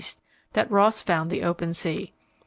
that 0.53 0.71
Ross 0.71 1.03
found 1.03 1.29
the 1.29 1.43
open 1.43 1.75
sea. 1.75 2.11